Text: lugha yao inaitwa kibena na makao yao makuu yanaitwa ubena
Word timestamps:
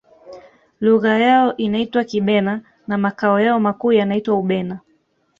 lugha 0.79 1.17
yao 1.19 1.57
inaitwa 1.57 2.03
kibena 2.03 2.61
na 2.87 2.97
makao 2.97 3.39
yao 3.41 3.59
makuu 3.59 3.91
yanaitwa 3.91 4.35
ubena 4.35 4.79